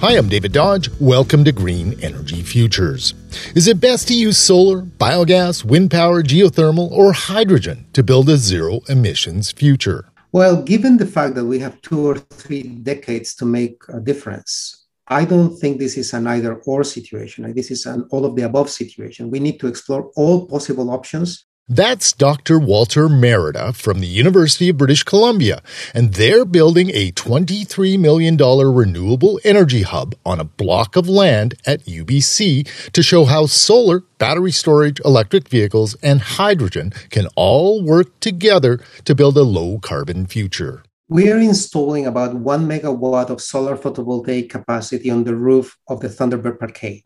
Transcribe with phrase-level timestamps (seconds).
[0.00, 0.88] Hi, I'm David Dodge.
[0.98, 3.12] Welcome to Green Energy Futures.
[3.54, 8.38] Is it best to use solar, biogas, wind power, geothermal, or hydrogen to build a
[8.38, 10.08] zero emissions future?
[10.32, 14.86] Well, given the fact that we have two or three decades to make a difference,
[15.08, 17.52] I don't think this is an either or situation.
[17.52, 19.30] This is an all of the above situation.
[19.30, 22.58] We need to explore all possible options that's Dr.
[22.58, 25.62] Walter Merida from the University of British Columbia,
[25.94, 31.84] and they're building a $23 million renewable energy hub on a block of land at
[31.84, 38.80] UBC to show how solar, battery storage, electric vehicles, and hydrogen can all work together
[39.04, 40.82] to build a low carbon future.
[41.08, 46.08] We are installing about one megawatt of solar photovoltaic capacity on the roof of the
[46.08, 47.04] Thunderbird Parkade.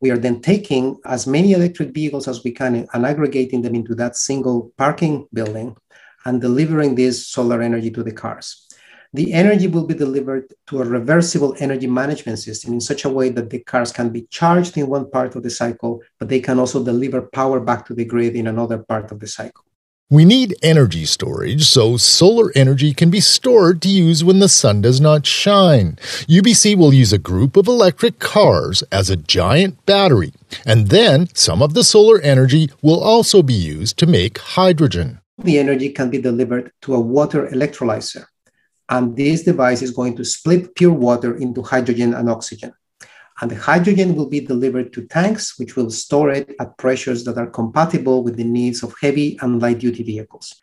[0.00, 3.94] We are then taking as many electric vehicles as we can and aggregating them into
[3.96, 5.76] that single parking building
[6.24, 8.66] and delivering this solar energy to the cars.
[9.14, 13.30] The energy will be delivered to a reversible energy management system in such a way
[13.30, 16.58] that the cars can be charged in one part of the cycle, but they can
[16.58, 19.64] also deliver power back to the grid in another part of the cycle.
[20.10, 24.80] We need energy storage so solar energy can be stored to use when the sun
[24.80, 25.96] does not shine.
[26.26, 30.32] UBC will use a group of electric cars as a giant battery,
[30.64, 35.20] and then some of the solar energy will also be used to make hydrogen.
[35.36, 38.24] The energy can be delivered to a water electrolyzer,
[38.88, 42.72] and this device is going to split pure water into hydrogen and oxygen
[43.40, 47.38] and the hydrogen will be delivered to tanks, which will store it at pressures that
[47.38, 50.54] are compatible with the needs of heavy and light duty vehicles.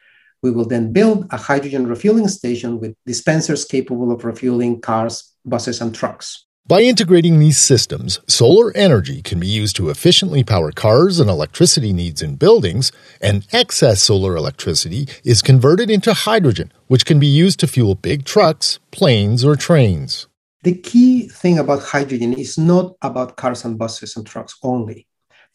[0.41, 5.81] We will then build a hydrogen refueling station with dispensers capable of refueling cars, buses,
[5.81, 6.45] and trucks.
[6.67, 11.93] By integrating these systems, solar energy can be used to efficiently power cars and electricity
[11.93, 17.59] needs in buildings, and excess solar electricity is converted into hydrogen, which can be used
[17.59, 20.27] to fuel big trucks, planes, or trains.
[20.65, 25.05] The key thing about hydrogen is not about cars and buses and trucks only.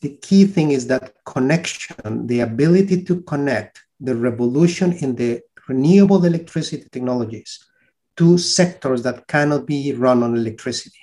[0.03, 6.25] The key thing is that connection, the ability to connect the revolution in the renewable
[6.25, 7.59] electricity technologies
[8.19, 11.01] to sectors that cannot be run on electricity.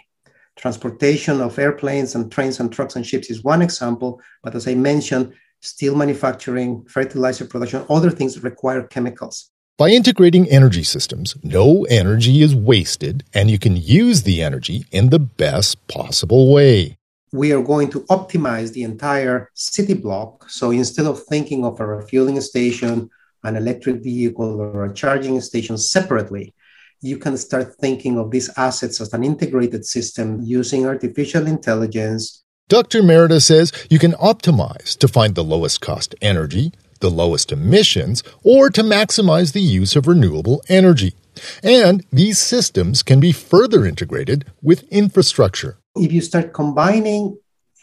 [0.55, 4.75] Transportation of airplanes and trains and trucks and ships is one example, but as I
[4.75, 9.51] mentioned, steel manufacturing, fertilizer production, other things require chemicals.
[9.77, 15.11] By integrating energy systems, no energy is wasted and you can use the energy in
[15.11, 16.97] the best possible way.
[17.31, 20.49] We are going to optimize the entire city block.
[20.49, 23.11] So instead of thinking of a refueling station,
[23.43, 26.55] an electric vehicle, or a charging station separately,
[27.01, 32.43] you can start thinking of these assets as an integrated system using artificial intelligence.
[32.67, 33.03] Dr.
[33.03, 38.69] Merida says you can optimize to find the lowest cost energy, the lowest emissions, or
[38.69, 41.13] to maximize the use of renewable energy.
[41.63, 45.77] And these systems can be further integrated with infrastructure.
[45.95, 47.37] If you start combining,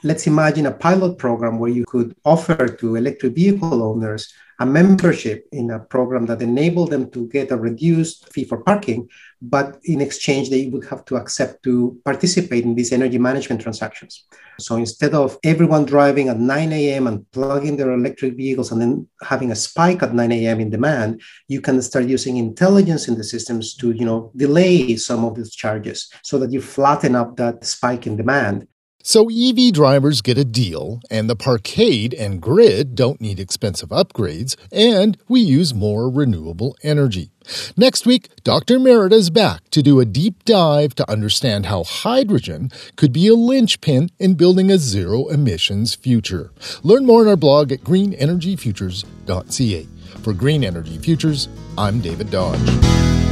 [0.04, 5.48] let's imagine a pilot program where you could offer to electric vehicle owners a membership
[5.50, 9.08] in a program that enabled them to get a reduced fee for parking,
[9.42, 14.24] but in exchange, they would have to accept to participate in these energy management transactions.
[14.60, 17.08] So instead of everyone driving at 9 a.m.
[17.08, 20.60] and plugging their electric vehicles and then having a spike at 9 a.m.
[20.60, 25.24] in demand, you can start using intelligence in the systems to, you know, delay some
[25.24, 28.68] of these charges so that you flatten up that spike in demand.
[29.06, 34.56] So EV drivers get a deal, and the parkade and grid don't need expensive upgrades,
[34.72, 37.28] and we use more renewable energy.
[37.76, 38.78] Next week, Dr.
[38.78, 43.34] Merida is back to do a deep dive to understand how hydrogen could be a
[43.34, 46.50] linchpin in building a zero emissions future.
[46.82, 49.86] Learn more on our blog at greenenergyfutures.ca.
[50.22, 53.23] For Green Energy Futures, I'm David Dodge.